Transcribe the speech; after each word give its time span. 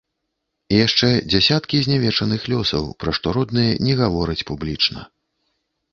І 0.73 0.79
яшчэ 0.87 1.09
дзясяткі 1.33 1.81
знявечаных 1.89 2.41
лёсаў, 2.55 2.83
пра 3.03 3.11
што 3.19 3.37
родныя 3.37 3.71
не 3.89 3.93
гавораць 4.03 4.43
публічна. 4.53 4.99